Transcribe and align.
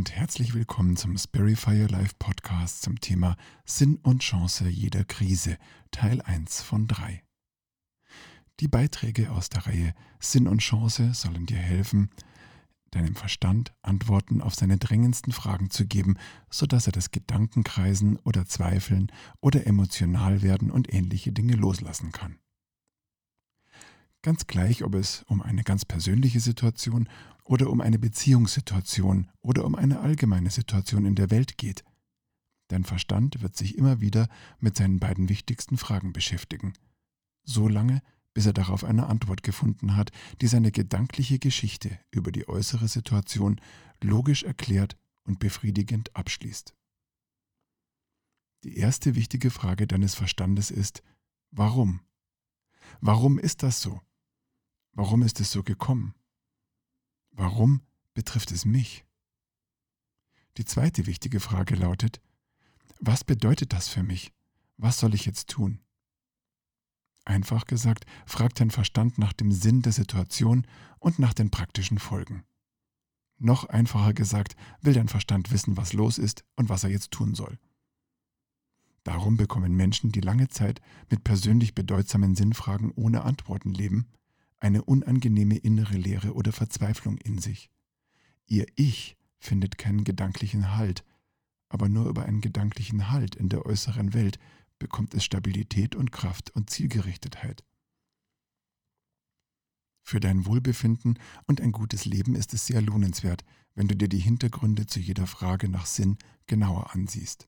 Und 0.00 0.16
herzlich 0.16 0.54
willkommen 0.54 0.96
zum 0.96 1.18
Spirify 1.18 1.84
Life 1.84 2.14
Podcast 2.18 2.80
zum 2.80 3.02
Thema 3.02 3.36
Sinn 3.66 3.98
und 4.02 4.22
Chance 4.22 4.66
jeder 4.66 5.04
Krise, 5.04 5.58
Teil 5.90 6.22
1 6.22 6.62
von 6.62 6.86
3. 6.88 7.22
Die 8.60 8.68
Beiträge 8.68 9.30
aus 9.30 9.50
der 9.50 9.66
Reihe 9.66 9.92
Sinn 10.18 10.48
und 10.48 10.60
Chance 10.60 11.12
sollen 11.12 11.44
dir 11.44 11.58
helfen, 11.58 12.08
deinem 12.92 13.14
Verstand 13.14 13.74
Antworten 13.82 14.40
auf 14.40 14.54
seine 14.54 14.78
drängendsten 14.78 15.34
Fragen 15.34 15.68
zu 15.68 15.84
geben, 15.84 16.16
sodass 16.48 16.86
er 16.86 16.92
das 16.92 17.10
Gedankenkreisen 17.10 18.16
oder 18.20 18.46
Zweifeln 18.46 19.12
oder 19.42 19.66
emotional 19.66 20.40
werden 20.40 20.70
und 20.70 20.90
ähnliche 20.90 21.30
Dinge 21.30 21.56
loslassen 21.56 22.10
kann. 22.10 22.38
Ganz 24.22 24.46
gleich, 24.46 24.84
ob 24.84 24.94
es 24.94 25.22
um 25.28 25.40
eine 25.40 25.62
ganz 25.62 25.86
persönliche 25.86 26.40
Situation 26.40 27.08
oder 27.44 27.70
um 27.70 27.80
eine 27.80 27.98
Beziehungssituation 27.98 29.30
oder 29.40 29.64
um 29.64 29.74
eine 29.74 30.00
allgemeine 30.00 30.50
Situation 30.50 31.06
in 31.06 31.14
der 31.14 31.30
Welt 31.30 31.56
geht. 31.56 31.84
Dein 32.68 32.84
Verstand 32.84 33.40
wird 33.42 33.56
sich 33.56 33.78
immer 33.78 34.00
wieder 34.00 34.28
mit 34.58 34.76
seinen 34.76 35.00
beiden 35.00 35.28
wichtigsten 35.28 35.78
Fragen 35.78 36.12
beschäftigen. 36.12 36.74
So 37.44 37.66
lange, 37.66 38.02
bis 38.34 38.46
er 38.46 38.52
darauf 38.52 38.84
eine 38.84 39.06
Antwort 39.06 39.42
gefunden 39.42 39.96
hat, 39.96 40.12
die 40.40 40.46
seine 40.46 40.70
gedankliche 40.70 41.38
Geschichte 41.38 41.98
über 42.10 42.30
die 42.30 42.46
äußere 42.46 42.88
Situation 42.88 43.60
logisch 44.02 44.44
erklärt 44.44 44.96
und 45.24 45.38
befriedigend 45.38 46.14
abschließt. 46.14 46.74
Die 48.64 48.76
erste 48.76 49.14
wichtige 49.14 49.50
Frage 49.50 49.86
deines 49.86 50.14
Verstandes 50.14 50.70
ist, 50.70 51.02
warum? 51.50 52.00
Warum 53.00 53.38
ist 53.38 53.62
das 53.62 53.80
so? 53.80 54.00
Warum 54.92 55.22
ist 55.22 55.40
es 55.40 55.50
so 55.50 55.62
gekommen? 55.62 56.14
Warum 57.30 57.82
betrifft 58.14 58.50
es 58.50 58.64
mich? 58.64 59.04
Die 60.56 60.64
zweite 60.64 61.06
wichtige 61.06 61.40
Frage 61.40 61.76
lautet, 61.76 62.20
was 62.98 63.24
bedeutet 63.24 63.72
das 63.72 63.88
für 63.88 64.02
mich? 64.02 64.32
Was 64.76 64.98
soll 64.98 65.14
ich 65.14 65.24
jetzt 65.24 65.48
tun? 65.48 65.80
Einfach 67.24 67.66
gesagt, 67.66 68.06
fragt 68.26 68.60
dein 68.60 68.70
Verstand 68.70 69.18
nach 69.18 69.32
dem 69.32 69.52
Sinn 69.52 69.82
der 69.82 69.92
Situation 69.92 70.66
und 70.98 71.18
nach 71.18 71.34
den 71.34 71.50
praktischen 71.50 71.98
Folgen. 71.98 72.44
Noch 73.38 73.64
einfacher 73.66 74.12
gesagt, 74.12 74.56
will 74.82 74.92
dein 74.92 75.08
Verstand 75.08 75.50
wissen, 75.50 75.76
was 75.76 75.92
los 75.92 76.18
ist 76.18 76.44
und 76.56 76.68
was 76.68 76.84
er 76.84 76.90
jetzt 76.90 77.10
tun 77.10 77.34
soll. 77.34 77.58
Darum 79.02 79.36
bekommen 79.38 79.74
Menschen, 79.74 80.12
die 80.12 80.20
lange 80.20 80.48
Zeit 80.48 80.80
mit 81.08 81.24
persönlich 81.24 81.74
bedeutsamen 81.74 82.34
Sinnfragen 82.34 82.90
ohne 82.90 83.22
Antworten 83.22 83.72
leben, 83.72 84.06
eine 84.60 84.84
unangenehme 84.84 85.56
innere 85.56 85.96
Leere 85.96 86.34
oder 86.34 86.52
Verzweiflung 86.52 87.18
in 87.18 87.38
sich. 87.38 87.70
Ihr 88.46 88.66
Ich 88.76 89.16
findet 89.38 89.78
keinen 89.78 90.04
gedanklichen 90.04 90.76
Halt, 90.76 91.04
aber 91.68 91.88
nur 91.88 92.08
über 92.08 92.24
einen 92.24 92.40
gedanklichen 92.40 93.10
Halt 93.10 93.34
in 93.34 93.48
der 93.48 93.64
äußeren 93.66 94.12
Welt 94.12 94.38
bekommt 94.78 95.14
es 95.14 95.24
Stabilität 95.24 95.94
und 95.94 96.12
Kraft 96.12 96.50
und 96.50 96.70
Zielgerichtetheit. 96.70 97.64
Für 100.02 100.18
dein 100.18 100.46
Wohlbefinden 100.46 101.18
und 101.46 101.60
ein 101.60 101.70
gutes 101.70 102.04
Leben 102.04 102.34
ist 102.34 102.52
es 102.52 102.66
sehr 102.66 102.82
lohnenswert, 102.82 103.44
wenn 103.74 103.86
du 103.86 103.94
dir 103.94 104.08
die 104.08 104.18
Hintergründe 104.18 104.86
zu 104.86 104.98
jeder 104.98 105.26
Frage 105.28 105.68
nach 105.68 105.86
Sinn 105.86 106.18
genauer 106.46 106.92
ansiehst. 106.92 107.46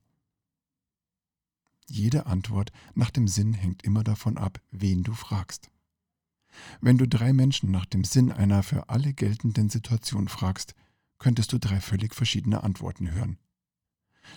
Jede 1.88 2.26
Antwort 2.26 2.70
nach 2.94 3.10
dem 3.10 3.26
Sinn 3.26 3.52
hängt 3.52 3.82
immer 3.82 4.04
davon 4.04 4.38
ab, 4.38 4.60
wen 4.70 5.02
du 5.02 5.12
fragst. 5.12 5.71
Wenn 6.80 6.98
du 6.98 7.08
drei 7.08 7.32
Menschen 7.32 7.70
nach 7.70 7.86
dem 7.86 8.04
Sinn 8.04 8.30
einer 8.30 8.62
für 8.62 8.88
alle 8.88 9.14
geltenden 9.14 9.70
Situation 9.70 10.28
fragst, 10.28 10.74
könntest 11.18 11.52
du 11.52 11.58
drei 11.58 11.80
völlig 11.80 12.14
verschiedene 12.14 12.62
Antworten 12.62 13.12
hören. 13.12 13.38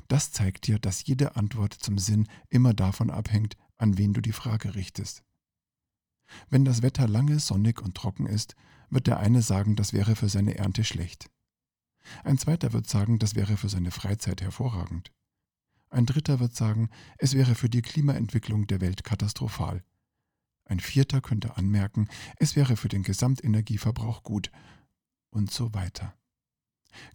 Das 0.08 0.32
zeigt 0.32 0.68
dir, 0.68 0.80
dass 0.80 1.06
jede 1.06 1.36
Antwort 1.36 1.74
zum 1.74 1.98
Sinn 1.98 2.28
immer 2.50 2.74
davon 2.74 3.10
abhängt, 3.10 3.56
an 3.78 3.98
wen 3.98 4.14
du 4.14 4.22
die 4.22 4.32
Frage 4.32 4.76
richtest. 4.76 5.24
Wenn 6.50 6.66
das 6.66 6.82
Wetter 6.82 7.08
lange 7.08 7.40
sonnig 7.40 7.82
und 7.82 7.96
trocken 7.96 8.26
ist, 8.26 8.56
wird 8.90 9.08
der 9.08 9.20
eine 9.20 9.42
sagen, 9.42 9.76
das 9.76 9.94
wäre 9.94 10.16
für 10.16 10.30
seine 10.30 10.56
Ernte 10.56 10.84
schlecht. 10.84 11.30
Ein 12.24 12.38
zweiter 12.38 12.74
wird 12.74 12.88
sagen, 12.88 13.20
das 13.20 13.36
wäre 13.36 13.58
für 13.58 13.70
seine 13.70 13.92
Freizeit 13.92 14.42
hervorragend. 14.42 15.12
Ein 15.90 16.06
dritter 16.06 16.40
wird 16.40 16.56
sagen, 16.56 16.90
es 17.18 17.34
wäre 17.34 17.56
für 17.56 17.70
die 17.70 17.82
Klimaentwicklung 17.82 18.68
der 18.68 18.82
Welt 18.82 19.04
katastrophal. 19.04 19.84
Ein 20.66 20.80
vierter 20.80 21.22
könnte 21.22 21.58
anmerken, 21.58 22.08
es 22.38 22.56
wäre 22.56 22.76
für 22.76 22.90
den 22.90 23.04
Gesamtenergieverbrauch 23.04 24.24
gut 24.24 24.52
und 25.30 25.52
so 25.52 25.74
weiter. 25.74 26.14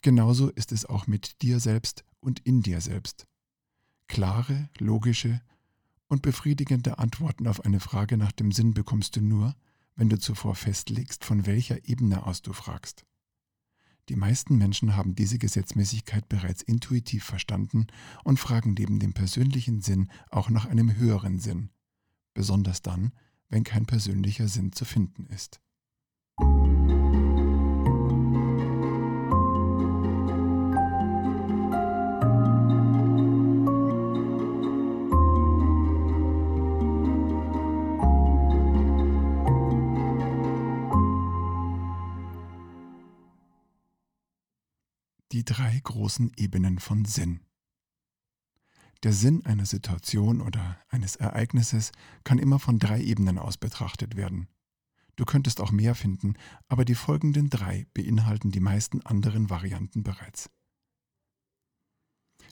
Genauso 0.02 0.50
ist 0.50 0.72
es 0.72 0.86
auch 0.86 1.06
mit 1.06 1.42
dir 1.42 1.58
selbst 1.58 2.04
und 2.20 2.40
in 2.40 2.62
dir 2.62 2.80
selbst. 2.80 3.26
Klare, 4.06 4.68
logische 4.78 5.40
und 6.06 6.22
befriedigende 6.22 6.98
Antworten 6.98 7.46
auf 7.46 7.64
eine 7.64 7.80
Frage 7.80 8.16
nach 8.16 8.32
dem 8.32 8.52
Sinn 8.52 8.74
bekommst 8.74 9.16
du 9.16 9.20
nur, 9.20 9.54
wenn 9.96 10.08
du 10.08 10.18
zuvor 10.18 10.54
festlegst, 10.54 11.24
von 11.24 11.46
welcher 11.46 11.88
Ebene 11.88 12.26
aus 12.26 12.42
du 12.42 12.52
fragst. 12.52 13.04
Die 14.08 14.16
meisten 14.16 14.58
Menschen 14.58 14.96
haben 14.96 15.14
diese 15.14 15.38
Gesetzmäßigkeit 15.38 16.28
bereits 16.28 16.62
intuitiv 16.62 17.24
verstanden 17.24 17.86
und 18.24 18.40
fragen 18.40 18.74
neben 18.74 18.98
dem 18.98 19.12
persönlichen 19.12 19.82
Sinn 19.82 20.10
auch 20.30 20.50
nach 20.50 20.66
einem 20.66 20.96
höheren 20.96 21.38
Sinn, 21.38 21.70
besonders 22.34 22.82
dann, 22.82 23.12
wenn 23.50 23.64
kein 23.64 23.84
persönlicher 23.84 24.48
Sinn 24.48 24.72
zu 24.72 24.84
finden 24.84 25.26
ist. 25.26 25.60
Die 45.32 45.44
drei 45.44 45.78
großen 45.84 46.32
Ebenen 46.36 46.78
von 46.78 47.04
Sinn. 47.04 47.40
Der 49.02 49.12
Sinn 49.14 49.46
einer 49.46 49.64
Situation 49.64 50.42
oder 50.42 50.78
eines 50.88 51.16
Ereignisses 51.16 51.92
kann 52.22 52.38
immer 52.38 52.58
von 52.58 52.78
drei 52.78 53.00
Ebenen 53.00 53.38
aus 53.38 53.56
betrachtet 53.56 54.16
werden. 54.16 54.48
Du 55.16 55.24
könntest 55.24 55.60
auch 55.60 55.72
mehr 55.72 55.94
finden, 55.94 56.34
aber 56.68 56.84
die 56.84 56.94
folgenden 56.94 57.48
drei 57.50 57.86
beinhalten 57.94 58.50
die 58.50 58.60
meisten 58.60 59.00
anderen 59.02 59.48
Varianten 59.48 60.02
bereits. 60.02 60.50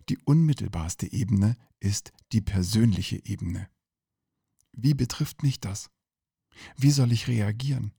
Die 0.09 0.19
unmittelbarste 0.19 1.13
Ebene 1.13 1.57
ist 1.81 2.13
die 2.33 2.41
persönliche 2.41 3.25
Ebene. 3.25 3.69
Wie 4.73 4.95
betrifft 4.95 5.43
mich 5.43 5.61
das? 5.61 5.91
Wie 6.77 6.91
soll 6.91 7.13
ich 7.13 7.29
reagieren? 7.29 7.93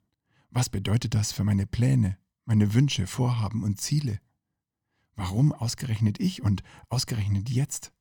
Was 0.49 0.69
bedeutet 0.69 1.13
das 1.13 1.31
für 1.31 1.43
meine 1.43 1.67
Pläne, 1.67 2.17
meine 2.45 2.73
Wünsche, 2.73 3.05
Vorhaben 3.05 3.63
und 3.63 3.79
Ziele? 3.79 4.19
Warum 5.15 5.51
ausgerechnet 5.51 6.19
ich 6.19 6.41
und 6.41 6.63
ausgerechnet 6.89 7.49
jetzt? 7.49 7.91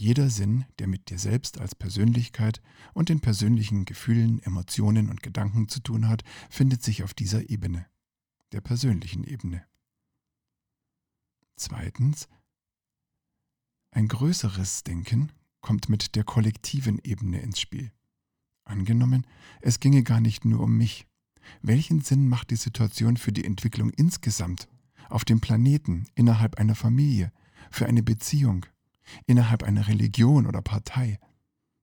Jeder 0.00 0.30
Sinn, 0.30 0.64
der 0.78 0.86
mit 0.86 1.10
dir 1.10 1.18
selbst 1.18 1.60
als 1.60 1.74
Persönlichkeit 1.74 2.62
und 2.94 3.10
den 3.10 3.20
persönlichen 3.20 3.84
Gefühlen, 3.84 4.42
Emotionen 4.42 5.10
und 5.10 5.22
Gedanken 5.22 5.68
zu 5.68 5.78
tun 5.80 6.08
hat, 6.08 6.22
findet 6.48 6.82
sich 6.82 7.04
auf 7.04 7.12
dieser 7.12 7.50
Ebene, 7.50 7.84
der 8.52 8.62
persönlichen 8.62 9.24
Ebene. 9.24 9.62
Zweitens, 11.54 12.30
ein 13.90 14.08
größeres 14.08 14.84
Denken 14.84 15.32
kommt 15.60 15.90
mit 15.90 16.16
der 16.16 16.24
kollektiven 16.24 16.98
Ebene 17.04 17.42
ins 17.42 17.60
Spiel. 17.60 17.92
Angenommen, 18.64 19.26
es 19.60 19.80
ginge 19.80 20.02
gar 20.02 20.22
nicht 20.22 20.46
nur 20.46 20.60
um 20.60 20.78
mich. 20.78 21.06
Welchen 21.60 22.00
Sinn 22.00 22.26
macht 22.26 22.48
die 22.48 22.56
Situation 22.56 23.18
für 23.18 23.32
die 23.32 23.44
Entwicklung 23.44 23.90
insgesamt, 23.90 24.66
auf 25.10 25.26
dem 25.26 25.42
Planeten, 25.42 26.06
innerhalb 26.14 26.54
einer 26.54 26.74
Familie, 26.74 27.34
für 27.70 27.84
eine 27.84 28.02
Beziehung, 28.02 28.64
innerhalb 29.26 29.62
einer 29.62 29.88
Religion 29.88 30.46
oder 30.46 30.62
Partei. 30.62 31.18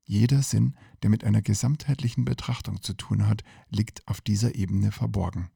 Jeder 0.05 0.41
Sinn, 0.41 0.75
der 1.03 1.09
mit 1.09 1.23
einer 1.23 1.41
gesamtheitlichen 1.41 2.25
Betrachtung 2.25 2.81
zu 2.81 2.93
tun 2.93 3.27
hat, 3.27 3.43
liegt 3.69 4.07
auf 4.07 4.21
dieser 4.21 4.55
Ebene 4.55 4.91
verborgen, 4.91 5.49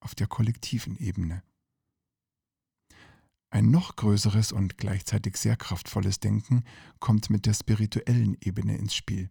auf 0.00 0.14
der 0.14 0.28
kollektiven 0.28 0.96
Ebene. 0.98 1.42
Ein 3.50 3.70
noch 3.70 3.96
größeres 3.96 4.52
und 4.52 4.76
gleichzeitig 4.76 5.36
sehr 5.36 5.56
kraftvolles 5.56 6.20
Denken 6.20 6.64
kommt 6.98 7.30
mit 7.30 7.46
der 7.46 7.54
spirituellen 7.54 8.36
Ebene 8.40 8.76
ins 8.76 8.94
Spiel, 8.94 9.30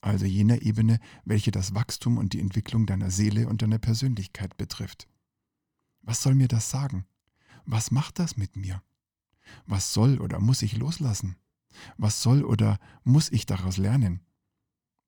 also 0.00 0.24
jener 0.24 0.62
Ebene, 0.62 1.00
welche 1.24 1.50
das 1.50 1.74
Wachstum 1.74 2.18
und 2.18 2.32
die 2.32 2.40
Entwicklung 2.40 2.86
deiner 2.86 3.10
Seele 3.10 3.48
und 3.48 3.62
deiner 3.62 3.78
Persönlichkeit 3.78 4.56
betrifft. 4.56 5.08
Was 6.02 6.22
soll 6.22 6.34
mir 6.34 6.48
das 6.48 6.70
sagen? 6.70 7.06
Was 7.66 7.90
macht 7.90 8.18
das 8.18 8.36
mit 8.36 8.56
mir? 8.56 8.82
Was 9.66 9.92
soll 9.92 10.18
oder 10.18 10.40
muss 10.40 10.62
ich 10.62 10.76
loslassen? 10.76 11.36
Was 11.96 12.22
soll 12.22 12.44
oder 12.44 12.78
muss 13.04 13.30
ich 13.30 13.46
daraus 13.46 13.76
lernen? 13.76 14.20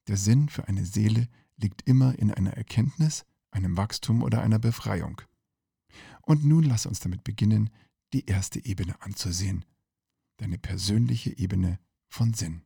Der 0.08 0.16
Sinn 0.16 0.48
für 0.48 0.68
eine 0.68 0.84
Seele 0.84 1.28
liegt 1.56 1.82
immer 1.88 2.18
in 2.18 2.30
einer 2.30 2.54
Erkenntnis, 2.54 3.24
einem 3.50 3.76
Wachstum 3.76 4.22
oder 4.22 4.42
einer 4.42 4.58
Befreiung. 4.58 5.20
Und 6.22 6.44
nun 6.44 6.64
lass 6.64 6.86
uns 6.86 7.00
damit 7.00 7.24
beginnen, 7.24 7.70
die 8.12 8.26
erste 8.26 8.64
Ebene 8.64 9.00
anzusehen, 9.02 9.64
deine 10.38 10.58
persönliche 10.58 11.36
Ebene 11.36 11.78
von 12.08 12.34
Sinn. 12.34 12.62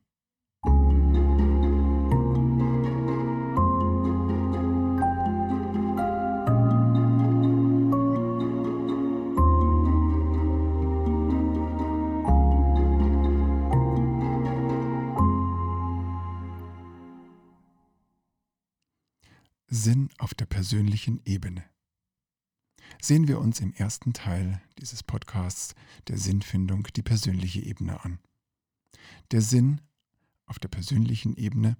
Sinn 19.75 20.09
auf 20.17 20.33
der 20.33 20.45
persönlichen 20.45 21.21
Ebene. 21.25 21.63
Sehen 23.01 23.27
wir 23.27 23.39
uns 23.39 23.59
im 23.59 23.73
ersten 23.73 24.13
Teil 24.13 24.61
dieses 24.79 25.03
Podcasts 25.03 25.75
der 26.07 26.17
Sinnfindung 26.17 26.87
die 26.95 27.01
persönliche 27.01 27.59
Ebene 27.59 28.03
an. 28.03 28.19
Der 29.31 29.41
Sinn 29.41 29.81
auf 30.45 30.59
der 30.59 30.69
persönlichen 30.69 31.35
Ebene 31.35 31.77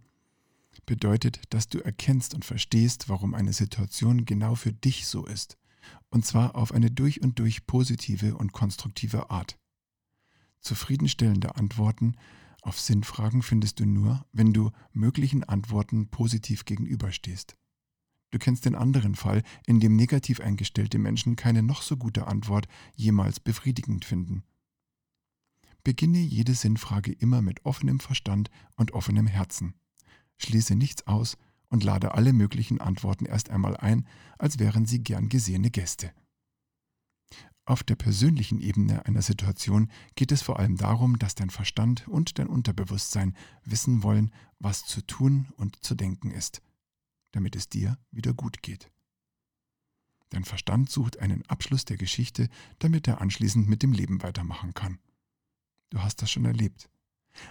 bedeutet, 0.85 1.41
dass 1.51 1.69
du 1.69 1.79
erkennst 1.79 2.33
und 2.33 2.43
verstehst, 2.43 3.07
warum 3.07 3.33
eine 3.33 3.53
Situation 3.53 4.25
genau 4.25 4.55
für 4.55 4.73
dich 4.73 5.07
so 5.07 5.25
ist, 5.25 5.57
und 6.09 6.25
zwar 6.25 6.55
auf 6.55 6.73
eine 6.73 6.91
durch 6.91 7.21
und 7.21 7.39
durch 7.39 7.65
positive 7.65 8.35
und 8.35 8.51
konstruktive 8.51 9.29
Art. 9.29 9.57
Zufriedenstellende 10.59 11.55
Antworten 11.55 12.17
auf 12.61 12.77
Sinnfragen 12.79 13.41
findest 13.41 13.79
du 13.79 13.85
nur, 13.85 14.25
wenn 14.33 14.51
du 14.51 14.71
möglichen 14.91 15.43
Antworten 15.43 16.09
positiv 16.09 16.65
gegenüberstehst. 16.65 17.55
Du 18.35 18.39
kennst 18.39 18.65
den 18.65 18.75
anderen 18.75 19.15
Fall, 19.15 19.43
in 19.65 19.79
dem 19.79 19.95
negativ 19.95 20.41
eingestellte 20.41 20.99
Menschen 20.99 21.37
keine 21.37 21.63
noch 21.63 21.81
so 21.81 21.95
gute 21.95 22.27
Antwort 22.27 22.67
jemals 22.93 23.39
befriedigend 23.39 24.03
finden. 24.03 24.43
Beginne 25.85 26.17
jede 26.19 26.53
Sinnfrage 26.53 27.13
immer 27.13 27.41
mit 27.41 27.63
offenem 27.63 28.01
Verstand 28.01 28.49
und 28.75 28.91
offenem 28.91 29.25
Herzen. 29.25 29.73
Schließe 30.37 30.75
nichts 30.75 31.07
aus 31.07 31.37
und 31.69 31.85
lade 31.85 32.13
alle 32.13 32.33
möglichen 32.33 32.81
Antworten 32.81 33.25
erst 33.25 33.51
einmal 33.51 33.77
ein, 33.77 34.05
als 34.37 34.59
wären 34.59 34.85
sie 34.85 35.01
gern 35.01 35.29
gesehene 35.29 35.71
Gäste. 35.71 36.11
Auf 37.63 37.83
der 37.83 37.95
persönlichen 37.95 38.59
Ebene 38.59 39.05
einer 39.05 39.21
Situation 39.21 39.89
geht 40.15 40.33
es 40.33 40.41
vor 40.41 40.59
allem 40.59 40.75
darum, 40.75 41.19
dass 41.19 41.35
dein 41.35 41.51
Verstand 41.51 42.05
und 42.09 42.37
dein 42.37 42.47
Unterbewusstsein 42.47 43.33
wissen 43.63 44.03
wollen, 44.03 44.33
was 44.59 44.83
zu 44.83 45.01
tun 45.01 45.47
und 45.55 45.81
zu 45.81 45.95
denken 45.95 46.31
ist 46.31 46.61
damit 47.35 47.57
es 47.57 47.67
dir 47.67 47.97
wieder 48.11 48.33
gut 48.33 48.63
geht. 48.63 48.89
Dein 50.29 50.45
Verstand 50.45 50.89
sucht 50.89 51.19
einen 51.19 51.45
Abschluss 51.47 51.83
der 51.83 51.97
Geschichte, 51.97 52.47
damit 52.79 53.09
er 53.09 53.19
anschließend 53.19 53.67
mit 53.67 53.83
dem 53.83 53.91
Leben 53.91 54.23
weitermachen 54.23 54.73
kann. 54.73 54.99
Du 55.89 55.99
hast 56.01 56.21
das 56.21 56.31
schon 56.31 56.45
erlebt. 56.45 56.89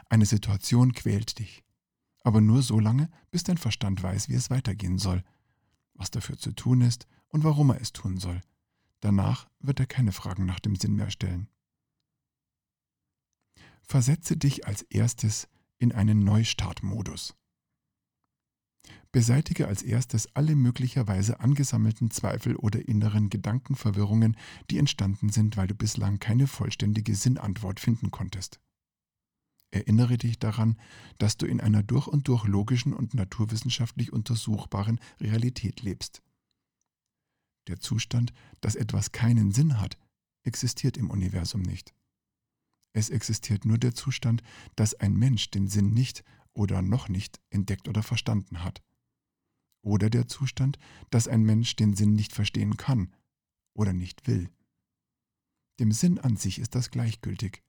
Eine 0.08 0.24
Situation 0.24 0.92
quält 0.94 1.38
dich. 1.38 1.62
Aber 2.22 2.40
nur 2.40 2.62
so 2.62 2.80
lange, 2.80 3.10
bis 3.30 3.44
dein 3.44 3.58
Verstand 3.58 4.02
weiß, 4.02 4.30
wie 4.30 4.34
es 4.34 4.48
weitergehen 4.48 4.98
soll, 4.98 5.22
was 5.92 6.10
dafür 6.10 6.38
zu 6.38 6.52
tun 6.52 6.80
ist 6.80 7.06
und 7.28 7.44
warum 7.44 7.68
er 7.68 7.80
es 7.80 7.92
tun 7.92 8.16
soll. 8.16 8.40
Danach 9.00 9.50
wird 9.60 9.80
er 9.80 9.86
keine 9.86 10.12
Fragen 10.12 10.46
nach 10.46 10.60
dem 10.60 10.76
Sinn 10.76 10.96
mehr 10.96 11.10
stellen. 11.10 11.50
Versetze 13.82 14.38
dich 14.38 14.66
als 14.66 14.80
erstes 14.82 15.46
in 15.76 15.92
einen 15.92 16.24
Neustartmodus. 16.24 17.36
Beseitige 19.12 19.68
als 19.68 19.82
erstes 19.82 20.34
alle 20.34 20.56
möglicherweise 20.56 21.40
angesammelten 21.40 22.10
Zweifel 22.10 22.56
oder 22.56 22.88
inneren 22.88 23.30
Gedankenverwirrungen, 23.30 24.36
die 24.70 24.78
entstanden 24.78 25.28
sind, 25.28 25.56
weil 25.56 25.68
du 25.68 25.74
bislang 25.74 26.18
keine 26.18 26.46
vollständige 26.46 27.14
Sinnantwort 27.14 27.80
finden 27.80 28.10
konntest. 28.10 28.60
Erinnere 29.70 30.18
dich 30.18 30.38
daran, 30.38 30.78
dass 31.18 31.36
du 31.36 31.46
in 31.46 31.60
einer 31.60 31.82
durch 31.82 32.06
und 32.06 32.28
durch 32.28 32.44
logischen 32.44 32.92
und 32.92 33.14
naturwissenschaftlich 33.14 34.12
untersuchbaren 34.12 35.00
Realität 35.20 35.82
lebst. 35.82 36.22
Der 37.66 37.80
Zustand, 37.80 38.32
dass 38.60 38.76
etwas 38.76 39.12
keinen 39.12 39.52
Sinn 39.52 39.80
hat, 39.80 39.98
existiert 40.44 40.96
im 40.96 41.10
Universum 41.10 41.62
nicht. 41.62 41.94
Es 42.92 43.10
existiert 43.10 43.64
nur 43.64 43.78
der 43.78 43.94
Zustand, 43.94 44.42
dass 44.76 44.94
ein 44.94 45.14
Mensch 45.14 45.50
den 45.50 45.66
Sinn 45.66 45.92
nicht 45.92 46.22
oder 46.54 46.82
noch 46.82 47.08
nicht 47.08 47.40
entdeckt 47.50 47.88
oder 47.88 48.02
verstanden 48.02 48.64
hat. 48.64 48.82
Oder 49.82 50.08
der 50.08 50.26
Zustand, 50.28 50.78
dass 51.10 51.28
ein 51.28 51.42
Mensch 51.42 51.76
den 51.76 51.94
Sinn 51.94 52.14
nicht 52.14 52.32
verstehen 52.32 52.76
kann 52.76 53.12
oder 53.74 53.92
nicht 53.92 54.26
will. 54.26 54.48
Dem 55.78 55.92
Sinn 55.92 56.18
an 56.18 56.36
sich 56.36 56.58
ist 56.58 56.74
das 56.74 56.90
gleichgültig. 56.90 57.62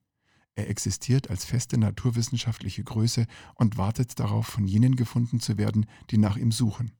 Er 0.53 0.69
existiert 0.69 1.29
als 1.29 1.43
feste 1.43 1.77
naturwissenschaftliche 1.77 2.83
Größe 2.83 3.27
und 3.55 3.77
wartet 3.77 4.17
darauf, 4.19 4.47
von 4.47 4.65
jenen 4.65 4.95
gefunden 4.95 5.41
zu 5.41 5.57
werden, 5.57 5.85
die 6.11 6.17
nach 6.17 6.37
ihm 6.37 6.51
suchen. 6.51 6.93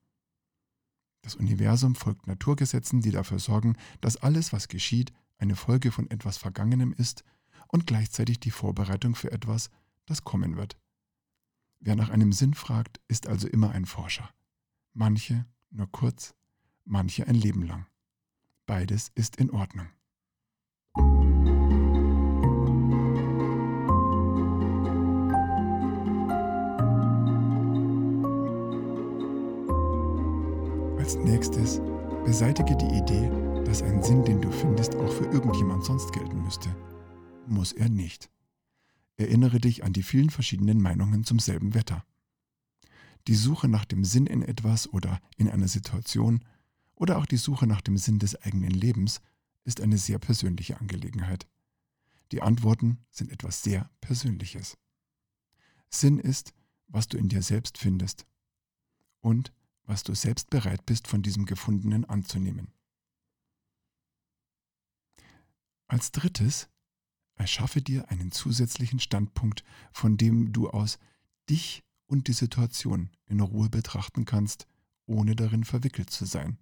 Das 1.22 1.36
Universum 1.36 1.96
folgt 1.96 2.28
Naturgesetzen, 2.28 3.02
die 3.02 3.12
dafür 3.12 3.40
sorgen, 3.40 3.78
dass 4.02 4.18
alles, 4.18 4.52
was 4.52 4.68
geschieht, 4.68 5.14
eine 5.38 5.56
Folge 5.56 5.92
von 5.92 6.10
etwas 6.12 6.38
Vergangenem 6.38 6.94
ist 6.94 7.24
und 7.68 7.88
gleichzeitig 7.88 8.40
die 8.40 8.52
Vorbereitung 8.52 9.16
für 9.16 9.32
etwas, 9.32 9.70
das 10.06 10.24
kommen 10.24 10.58
wird. 10.58 10.78
Wer 11.80 11.95
nach 11.95 12.10
einem 12.10 12.31
Sinn 12.31 12.54
fragt, 12.54 13.00
ist 13.07 13.27
also 13.27 13.48
immer 13.48 13.72
ein 13.72 13.86
Forscher. 13.86 14.30
Manche 14.94 15.45
nur 15.69 15.92
kurz, 15.92 16.33
manche 16.86 17.27
ein 17.27 17.36
Leben 17.36 17.63
lang. 17.63 17.86
Beides 18.66 19.12
ist 19.13 19.36
in 19.36 19.51
Ordnung. 19.51 19.88
Als 30.98 31.18
nächstes 31.18 31.81
beseitige 32.24 32.75
die 32.77 32.98
Idee, 32.98 33.30
dass 33.66 33.83
ein 33.83 34.01
Sinn, 34.01 34.24
den 34.24 34.41
du 34.41 34.50
findest, 34.50 34.96
auch 34.96 35.12
für 35.12 35.25
irgendjemand 35.25 35.84
sonst 35.84 36.12
gelten 36.13 36.41
müsste. 36.41 36.75
Muss 37.46 37.74
er 37.74 37.89
nicht. 37.89 38.29
Erinnere 39.17 39.60
dich 39.60 39.84
an 39.84 39.93
die 39.93 40.03
vielen 40.03 40.29
verschiedenen 40.29 40.81
Meinungen 40.81 41.24
zum 41.24 41.39
selben 41.39 41.74
Wetter. 41.74 42.05
Die 43.27 43.36
Suche 43.36 43.67
nach 43.67 43.86
dem 43.86 44.03
Sinn 44.03 44.27
in 44.27 44.41
etwas 44.41 44.91
oder 44.91 45.19
in 45.38 45.50
einer 45.50 45.67
Situation 45.67 46.43
oder 46.95 47.17
auch 47.17 47.25
die 47.25 47.38
Suche 47.38 47.65
nach 47.65 47.81
dem 47.81 47.98
Sinn 47.98 48.19
des 48.19 48.36
eigenen 48.41 48.72
Lebens 48.72 49.22
ist 49.63 49.81
eine 49.81 49.98
sehr 49.98 50.19
persönliche 50.19 50.79
Angelegenheit. 50.79 51.48
Die 52.31 52.41
Antworten 52.41 53.00
sind 53.10 53.31
etwas 53.31 53.63
sehr 53.63 53.89
Persönliches. 54.01 54.77
Sinn 55.89 56.19
ist, 56.19 56.53
was 56.88 57.07
du 57.07 57.17
in 57.17 57.29
dir 57.29 57.41
selbst 57.41 57.77
findest 57.77 58.25
und 59.22 59.53
was 59.84 60.03
du 60.03 60.13
selbst 60.13 60.50
bereit 60.50 60.86
bist 60.86 61.07
von 61.07 61.22
diesem 61.22 61.45
Gefundenen 61.45 62.05
anzunehmen. 62.05 62.74
Als 65.88 66.12
drittes 66.12 66.67
Erschaffe 67.36 67.82
dir 67.82 68.10
einen 68.10 68.32
zusätzlichen 68.32 69.00
Standpunkt, 69.00 69.63
von 69.92 70.18
dem 70.18 70.54
du 70.54 70.70
aus 70.70 70.98
dich 71.50 71.84
und 72.08 72.27
die 72.27 72.34
Situation 72.34 73.10
in 73.25 73.39
Ruhe 73.39 73.70
betrachten 73.70 74.25
kannst, 74.25 74.68
ohne 75.06 75.36
darin 75.36 75.63
verwickelt 75.63 76.10
zu 76.10 76.25
sein. 76.25 76.58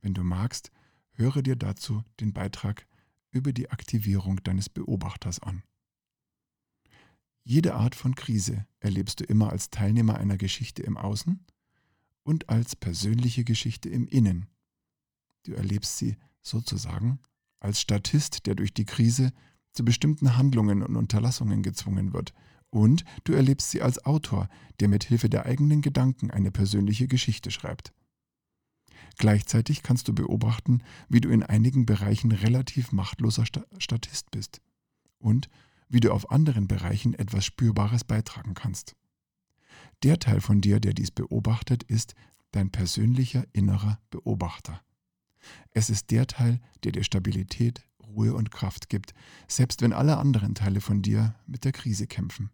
Wenn 0.00 0.14
du 0.14 0.22
magst, 0.22 0.70
höre 1.12 1.42
dir 1.42 1.56
dazu 1.56 2.04
den 2.20 2.32
Beitrag 2.32 2.86
über 3.30 3.52
die 3.52 3.70
Aktivierung 3.70 4.42
deines 4.42 4.68
Beobachters 4.68 5.40
an. 5.40 5.62
Jede 7.42 7.74
Art 7.74 7.94
von 7.94 8.14
Krise 8.14 8.66
erlebst 8.80 9.20
du 9.20 9.24
immer 9.24 9.50
als 9.50 9.70
Teilnehmer 9.70 10.16
einer 10.16 10.38
Geschichte 10.38 10.82
im 10.82 10.96
Außen 10.96 11.44
und 12.22 12.48
als 12.48 12.74
persönliche 12.74 13.44
Geschichte 13.44 13.88
im 13.90 14.06
Innen. 14.06 14.46
Du 15.42 15.52
erlebst 15.52 15.98
sie 15.98 16.16
sozusagen 16.40 17.18
als 17.60 17.80
Statist, 17.80 18.46
der 18.46 18.54
durch 18.54 18.72
die 18.72 18.86
Krise 18.86 19.32
zu 19.74 19.84
bestimmten 19.84 20.36
Handlungen 20.36 20.82
und 20.82 20.96
Unterlassungen 20.96 21.62
gezwungen 21.62 22.12
wird. 22.12 22.32
Und 22.70 23.04
du 23.24 23.34
erlebst 23.34 23.70
sie 23.70 23.82
als 23.82 24.04
Autor, 24.04 24.48
der 24.80 24.88
mit 24.88 25.04
Hilfe 25.04 25.28
der 25.28 25.46
eigenen 25.46 25.82
Gedanken 25.82 26.30
eine 26.30 26.50
persönliche 26.50 27.06
Geschichte 27.06 27.50
schreibt. 27.50 27.92
Gleichzeitig 29.16 29.82
kannst 29.82 30.08
du 30.08 30.14
beobachten, 30.14 30.82
wie 31.08 31.20
du 31.20 31.28
in 31.28 31.42
einigen 31.42 31.86
Bereichen 31.86 32.32
relativ 32.32 32.90
machtloser 32.90 33.44
Statist 33.78 34.30
bist 34.30 34.60
und 35.18 35.48
wie 35.88 36.00
du 36.00 36.12
auf 36.12 36.30
anderen 36.30 36.66
Bereichen 36.66 37.14
etwas 37.14 37.44
Spürbares 37.44 38.02
beitragen 38.04 38.54
kannst. 38.54 38.96
Der 40.02 40.18
Teil 40.18 40.40
von 40.40 40.60
dir, 40.60 40.80
der 40.80 40.94
dies 40.94 41.10
beobachtet, 41.10 41.84
ist 41.84 42.14
dein 42.50 42.70
persönlicher 42.70 43.44
innerer 43.52 44.00
Beobachter. 44.10 44.82
Es 45.70 45.90
ist 45.90 46.10
der 46.10 46.26
Teil, 46.26 46.60
der 46.82 46.92
dir 46.92 47.04
Stabilität, 47.04 47.86
Ruhe 48.14 48.34
und 48.34 48.50
Kraft 48.50 48.88
gibt, 48.88 49.14
selbst 49.48 49.82
wenn 49.82 49.92
alle 49.92 50.16
anderen 50.18 50.54
Teile 50.54 50.80
von 50.80 51.02
dir 51.02 51.34
mit 51.46 51.64
der 51.64 51.72
Krise 51.72 52.06
kämpfen. 52.06 52.50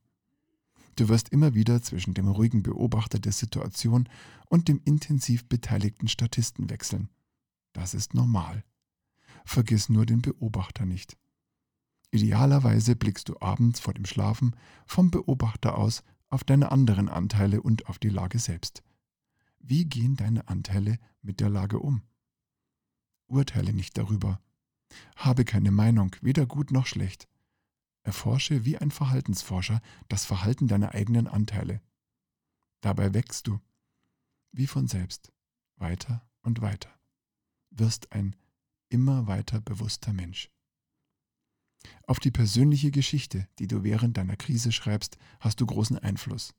Du 0.96 1.08
wirst 1.08 1.30
immer 1.30 1.54
wieder 1.54 1.82
zwischen 1.82 2.14
dem 2.14 2.28
ruhigen 2.28 2.62
Beobachter 2.62 3.18
der 3.18 3.32
Situation 3.32 4.08
und 4.46 4.68
dem 4.68 4.80
intensiv 4.84 5.48
beteiligten 5.48 6.08
Statisten 6.08 6.68
wechseln. 6.68 7.08
Das 7.72 7.94
ist 7.94 8.14
normal. 8.14 8.64
vergiss 9.44 9.88
nur 9.88 10.04
den 10.04 10.20
Beobachter 10.20 10.84
nicht. 10.84 11.16
Idealerweise 12.10 12.96
blickst 12.96 13.28
du 13.28 13.36
abends 13.40 13.80
vor 13.80 13.94
dem 13.94 14.04
Schlafen 14.04 14.54
vom 14.86 15.10
Beobachter 15.10 15.78
aus 15.78 16.02
auf 16.28 16.44
deine 16.44 16.70
anderen 16.70 17.08
Anteile 17.08 17.62
und 17.62 17.86
auf 17.86 17.98
die 17.98 18.08
Lage 18.08 18.38
selbst. 18.38 18.82
Wie 19.58 19.84
gehen 19.84 20.16
deine 20.16 20.48
Anteile 20.48 20.98
mit 21.22 21.40
der 21.40 21.50
Lage 21.50 21.78
um? 21.78 22.02
Urteile 23.26 23.72
nicht 23.72 23.96
darüber. 23.96 24.40
Habe 25.16 25.44
keine 25.44 25.70
Meinung, 25.70 26.14
weder 26.20 26.46
gut 26.46 26.70
noch 26.70 26.86
schlecht. 26.86 27.28
Erforsche 28.02 28.64
wie 28.64 28.78
ein 28.78 28.90
Verhaltensforscher 28.90 29.80
das 30.08 30.24
Verhalten 30.24 30.68
deiner 30.68 30.94
eigenen 30.94 31.26
Anteile. 31.26 31.80
Dabei 32.80 33.12
wächst 33.12 33.46
du, 33.46 33.60
wie 34.52 34.66
von 34.66 34.88
selbst, 34.88 35.32
weiter 35.76 36.26
und 36.42 36.60
weiter, 36.60 36.90
wirst 37.70 38.12
ein 38.12 38.34
immer 38.88 39.26
weiter 39.26 39.60
bewusster 39.60 40.12
Mensch. 40.12 40.50
Auf 42.06 42.18
die 42.18 42.30
persönliche 42.30 42.90
Geschichte, 42.90 43.48
die 43.58 43.66
du 43.66 43.84
während 43.84 44.16
deiner 44.16 44.36
Krise 44.36 44.72
schreibst, 44.72 45.16
hast 45.38 45.60
du 45.60 45.66
großen 45.66 45.98
Einfluss. 45.98 46.54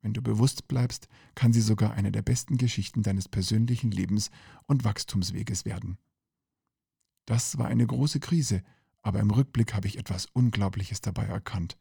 Wenn 0.00 0.14
du 0.14 0.22
bewusst 0.22 0.68
bleibst, 0.68 1.08
kann 1.34 1.52
sie 1.52 1.60
sogar 1.60 1.92
eine 1.92 2.12
der 2.12 2.22
besten 2.22 2.56
Geschichten 2.56 3.02
deines 3.02 3.28
persönlichen 3.28 3.90
Lebens 3.90 4.30
und 4.66 4.84
Wachstumsweges 4.84 5.64
werden. 5.64 5.98
Das 7.28 7.58
war 7.58 7.66
eine 7.66 7.86
große 7.86 8.20
Krise, 8.20 8.62
aber 9.02 9.20
im 9.20 9.30
Rückblick 9.30 9.74
habe 9.74 9.86
ich 9.86 9.98
etwas 9.98 10.24
Unglaubliches 10.24 11.02
dabei 11.02 11.26
erkannt. 11.26 11.76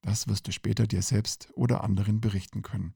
Das 0.00 0.28
wirst 0.28 0.46
du 0.46 0.52
später 0.52 0.86
dir 0.86 1.02
selbst 1.02 1.50
oder 1.54 1.82
anderen 1.82 2.20
berichten 2.20 2.62
können. 2.62 2.94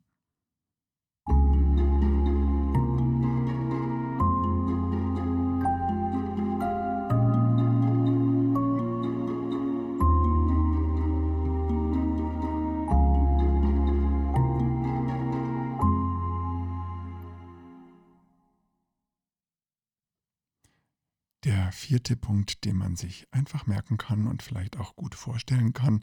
Der 21.45 21.73
vierte 21.73 22.17
Punkt, 22.17 22.65
den 22.65 22.77
man 22.77 22.97
sich 22.97 23.29
einfach 23.31 23.67
merken 23.67 23.99
kann 23.99 24.29
und 24.29 24.43
vielleicht 24.43 24.79
auch 24.79 24.97
gut 24.97 25.15
vorstellen 25.15 25.75
kann, 25.75 26.03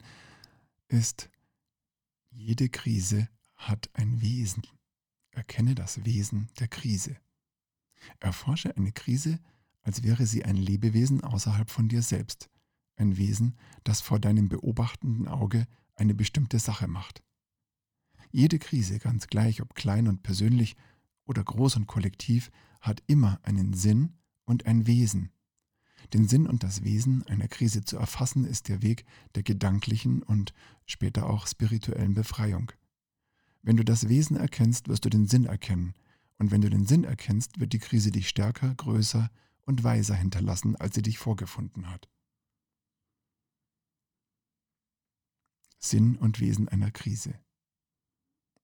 ist, 0.86 1.30
jede 2.30 2.68
Krise 2.68 3.28
hat 3.56 3.90
ein 3.92 4.20
Wesen. 4.20 4.62
Erkenne 5.32 5.74
das 5.74 6.04
Wesen 6.04 6.48
der 6.60 6.68
Krise. 6.68 7.16
Erforsche 8.20 8.76
eine 8.76 8.92
Krise, 8.92 9.40
als 9.82 10.04
wäre 10.04 10.26
sie 10.26 10.44
ein 10.44 10.56
Lebewesen 10.56 11.24
außerhalb 11.24 11.70
von 11.70 11.88
dir 11.88 12.02
selbst, 12.02 12.48
ein 12.94 13.16
Wesen, 13.16 13.56
das 13.82 14.00
vor 14.00 14.20
deinem 14.20 14.48
beobachtenden 14.48 15.26
Auge 15.26 15.66
eine 15.96 16.14
bestimmte 16.14 16.60
Sache 16.60 16.86
macht. 16.86 17.24
Jede 18.30 18.60
Krise, 18.60 19.00
ganz 19.00 19.26
gleich 19.26 19.60
ob 19.60 19.74
klein 19.74 20.06
und 20.06 20.22
persönlich 20.22 20.76
oder 21.24 21.42
groß 21.42 21.76
und 21.76 21.88
kollektiv, 21.88 22.52
hat 22.80 23.02
immer 23.08 23.40
einen 23.42 23.72
Sinn 23.72 24.14
und 24.52 24.66
ein 24.66 24.86
Wesen. 24.86 25.32
Den 26.12 26.28
Sinn 26.28 26.46
und 26.46 26.62
das 26.62 26.84
Wesen 26.84 27.26
einer 27.26 27.48
Krise 27.48 27.84
zu 27.84 27.96
erfassen, 27.96 28.44
ist 28.44 28.68
der 28.68 28.82
Weg 28.82 29.06
der 29.34 29.42
gedanklichen 29.42 30.22
und 30.22 30.52
später 30.84 31.28
auch 31.28 31.46
spirituellen 31.46 32.12
Befreiung. 32.12 32.70
Wenn 33.62 33.78
du 33.78 33.84
das 33.84 34.08
Wesen 34.08 34.36
erkennst, 34.36 34.88
wirst 34.88 35.04
du 35.06 35.08
den 35.08 35.26
Sinn 35.26 35.46
erkennen. 35.46 35.94
Und 36.38 36.50
wenn 36.50 36.60
du 36.60 36.68
den 36.68 36.86
Sinn 36.86 37.04
erkennst, 37.04 37.60
wird 37.60 37.72
die 37.72 37.78
Krise 37.78 38.10
dich 38.10 38.28
stärker, 38.28 38.74
größer 38.74 39.30
und 39.64 39.84
weiser 39.84 40.16
hinterlassen, 40.16 40.76
als 40.76 40.94
sie 40.94 41.02
dich 41.02 41.18
vorgefunden 41.18 41.88
hat. 41.88 42.10
Sinn 45.78 46.16
und 46.16 46.40
Wesen 46.40 46.68
einer 46.68 46.90
Krise. 46.90 47.34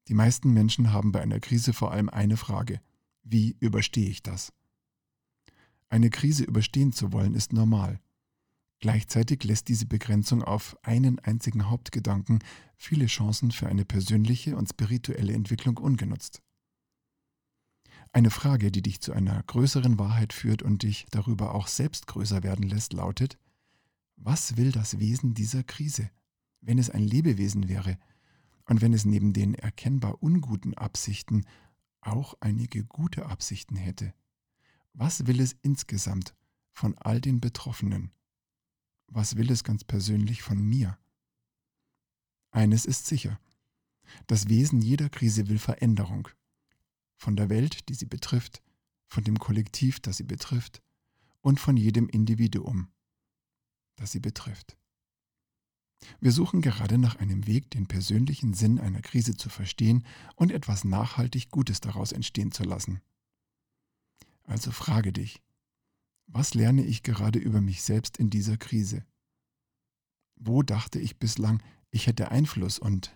Die 0.08 0.14
meisten 0.14 0.52
Menschen 0.52 0.92
haben 0.92 1.12
bei 1.12 1.22
einer 1.22 1.40
Krise 1.40 1.72
vor 1.72 1.92
allem 1.92 2.10
eine 2.10 2.36
Frage. 2.36 2.80
Wie 3.22 3.56
überstehe 3.60 4.08
ich 4.08 4.22
das? 4.22 4.52
Eine 5.88 6.10
Krise 6.10 6.44
überstehen 6.44 6.92
zu 6.92 7.12
wollen, 7.12 7.34
ist 7.34 7.52
normal. 7.52 8.00
Gleichzeitig 8.80 9.42
lässt 9.42 9.68
diese 9.68 9.86
Begrenzung 9.86 10.42
auf 10.42 10.76
einen 10.82 11.18
einzigen 11.18 11.68
Hauptgedanken 11.68 12.38
viele 12.76 13.06
Chancen 13.06 13.50
für 13.50 13.66
eine 13.66 13.84
persönliche 13.84 14.56
und 14.56 14.68
spirituelle 14.68 15.32
Entwicklung 15.32 15.78
ungenutzt. 15.78 16.42
Eine 18.12 18.30
Frage, 18.30 18.70
die 18.70 18.82
dich 18.82 19.00
zu 19.00 19.12
einer 19.12 19.42
größeren 19.42 19.98
Wahrheit 19.98 20.32
führt 20.32 20.62
und 20.62 20.82
dich 20.82 21.06
darüber 21.10 21.54
auch 21.54 21.66
selbst 21.66 22.06
größer 22.06 22.42
werden 22.42 22.68
lässt, 22.68 22.92
lautet, 22.92 23.38
was 24.16 24.56
will 24.56 24.72
das 24.72 24.98
Wesen 24.98 25.34
dieser 25.34 25.62
Krise, 25.64 26.10
wenn 26.60 26.78
es 26.78 26.90
ein 26.90 27.02
Lebewesen 27.02 27.68
wäre 27.68 27.98
und 28.64 28.80
wenn 28.80 28.92
es 28.92 29.04
neben 29.04 29.32
den 29.32 29.54
erkennbar 29.54 30.22
unguten 30.22 30.74
Absichten 30.74 31.44
auch 32.00 32.34
einige 32.40 32.84
gute 32.84 33.26
Absichten 33.26 33.76
hätte? 33.76 34.14
Was 35.00 35.28
will 35.28 35.40
es 35.40 35.54
insgesamt 35.62 36.34
von 36.72 36.98
all 36.98 37.20
den 37.20 37.40
Betroffenen? 37.40 38.10
Was 39.06 39.36
will 39.36 39.48
es 39.52 39.62
ganz 39.62 39.84
persönlich 39.84 40.42
von 40.42 40.60
mir? 40.60 40.98
Eines 42.50 42.84
ist 42.84 43.06
sicher. 43.06 43.38
Das 44.26 44.48
Wesen 44.48 44.82
jeder 44.82 45.08
Krise 45.08 45.46
will 45.46 45.60
Veränderung. 45.60 46.26
Von 47.14 47.36
der 47.36 47.48
Welt, 47.48 47.88
die 47.88 47.94
sie 47.94 48.06
betrifft, 48.06 48.60
von 49.06 49.22
dem 49.22 49.38
Kollektiv, 49.38 50.00
das 50.00 50.16
sie 50.16 50.24
betrifft 50.24 50.82
und 51.42 51.60
von 51.60 51.76
jedem 51.76 52.08
Individuum, 52.08 52.88
das 53.94 54.10
sie 54.10 54.20
betrifft. 54.20 54.76
Wir 56.18 56.32
suchen 56.32 56.60
gerade 56.60 56.98
nach 56.98 57.14
einem 57.20 57.46
Weg, 57.46 57.70
den 57.70 57.86
persönlichen 57.86 58.52
Sinn 58.52 58.80
einer 58.80 59.02
Krise 59.02 59.36
zu 59.36 59.48
verstehen 59.48 60.04
und 60.34 60.50
etwas 60.50 60.82
nachhaltig 60.82 61.52
Gutes 61.52 61.80
daraus 61.80 62.10
entstehen 62.10 62.50
zu 62.50 62.64
lassen. 62.64 63.00
Also 64.48 64.70
frage 64.70 65.12
dich, 65.12 65.42
was 66.26 66.54
lerne 66.54 66.82
ich 66.82 67.02
gerade 67.02 67.38
über 67.38 67.60
mich 67.60 67.82
selbst 67.82 68.16
in 68.16 68.30
dieser 68.30 68.56
Krise? 68.56 69.04
Wo 70.36 70.62
dachte 70.62 70.98
ich 70.98 71.18
bislang, 71.18 71.62
ich 71.90 72.06
hätte 72.06 72.30
Einfluss 72.30 72.78
und 72.78 73.14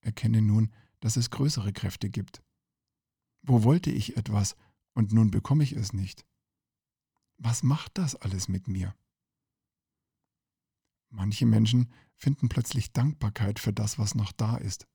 erkenne 0.00 0.42
nun, 0.42 0.70
dass 1.00 1.16
es 1.16 1.30
größere 1.30 1.72
Kräfte 1.72 2.10
gibt? 2.10 2.42
Wo 3.40 3.64
wollte 3.64 3.90
ich 3.90 4.18
etwas 4.18 4.56
und 4.92 5.10
nun 5.10 5.30
bekomme 5.30 5.64
ich 5.64 5.72
es 5.72 5.94
nicht? 5.94 6.26
Was 7.38 7.62
macht 7.62 7.96
das 7.96 8.14
alles 8.14 8.48
mit 8.48 8.68
mir? 8.68 8.94
Manche 11.08 11.46
Menschen 11.46 11.90
finden 12.14 12.50
plötzlich 12.50 12.92
Dankbarkeit 12.92 13.58
für 13.58 13.72
das, 13.72 13.98
was 13.98 14.14
noch 14.14 14.32
da 14.32 14.58
ist. 14.58 14.86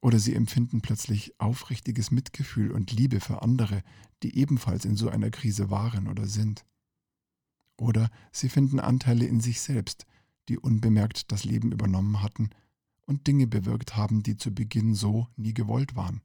Oder 0.00 0.18
sie 0.18 0.34
empfinden 0.34 0.80
plötzlich 0.80 1.38
aufrichtiges 1.38 2.10
Mitgefühl 2.10 2.70
und 2.70 2.92
Liebe 2.92 3.20
für 3.20 3.42
andere, 3.42 3.82
die 4.22 4.36
ebenfalls 4.36 4.84
in 4.84 4.96
so 4.96 5.08
einer 5.08 5.30
Krise 5.30 5.70
waren 5.70 6.08
oder 6.08 6.26
sind. 6.26 6.64
Oder 7.76 8.10
sie 8.32 8.48
finden 8.48 8.80
Anteile 8.80 9.26
in 9.26 9.40
sich 9.40 9.60
selbst, 9.60 10.06
die 10.48 10.58
unbemerkt 10.58 11.32
das 11.32 11.44
Leben 11.44 11.72
übernommen 11.72 12.22
hatten 12.22 12.50
und 13.06 13.26
Dinge 13.26 13.46
bewirkt 13.46 13.96
haben, 13.96 14.22
die 14.22 14.36
zu 14.36 14.54
Beginn 14.54 14.94
so 14.94 15.28
nie 15.36 15.54
gewollt 15.54 15.96
waren. 15.96 16.22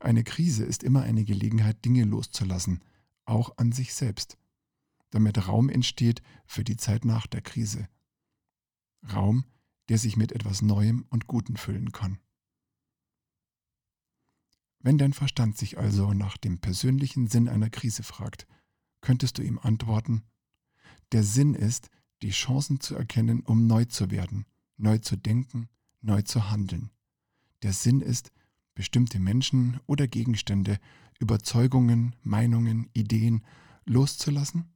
Eine 0.00 0.24
Krise 0.24 0.64
ist 0.64 0.82
immer 0.82 1.02
eine 1.02 1.24
Gelegenheit, 1.24 1.84
Dinge 1.84 2.04
loszulassen, 2.04 2.82
auch 3.24 3.56
an 3.56 3.70
sich 3.70 3.94
selbst, 3.94 4.36
damit 5.10 5.46
Raum 5.46 5.68
entsteht 5.68 6.22
für 6.44 6.64
die 6.64 6.76
Zeit 6.76 7.04
nach 7.04 7.26
der 7.26 7.40
Krise. 7.40 7.88
Raum, 9.12 9.44
der 9.88 9.98
sich 9.98 10.16
mit 10.16 10.32
etwas 10.32 10.62
Neuem 10.62 11.04
und 11.08 11.26
Gutem 11.26 11.56
füllen 11.56 11.92
kann. 11.92 12.18
Wenn 14.82 14.98
dein 14.98 15.12
Verstand 15.12 15.56
sich 15.56 15.78
also 15.78 16.12
nach 16.12 16.36
dem 16.36 16.58
persönlichen 16.58 17.28
Sinn 17.28 17.48
einer 17.48 17.70
Krise 17.70 18.02
fragt, 18.02 18.46
könntest 19.00 19.38
du 19.38 19.42
ihm 19.42 19.58
antworten, 19.58 20.22
der 21.12 21.22
Sinn 21.22 21.54
ist, 21.54 21.88
die 22.22 22.30
Chancen 22.30 22.80
zu 22.80 22.94
erkennen, 22.96 23.40
um 23.40 23.66
neu 23.66 23.84
zu 23.84 24.10
werden, 24.10 24.46
neu 24.76 24.98
zu 24.98 25.16
denken, 25.16 25.68
neu 26.00 26.22
zu 26.22 26.50
handeln. 26.50 26.90
Der 27.62 27.72
Sinn 27.72 28.00
ist, 28.00 28.32
bestimmte 28.74 29.20
Menschen 29.20 29.78
oder 29.86 30.08
Gegenstände, 30.08 30.78
Überzeugungen, 31.20 32.16
Meinungen, 32.22 32.88
Ideen 32.92 33.44
loszulassen 33.84 34.72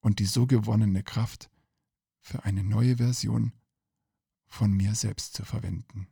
und 0.00 0.18
die 0.18 0.26
so 0.26 0.46
gewonnene 0.46 1.02
Kraft 1.02 1.50
für 2.20 2.44
eine 2.44 2.64
neue 2.64 2.96
Version 2.96 3.52
von 4.46 4.72
mir 4.72 4.94
selbst 4.94 5.34
zu 5.34 5.44
verwenden. 5.44 6.08